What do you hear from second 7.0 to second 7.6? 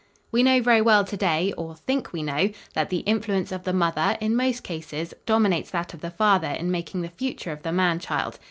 the future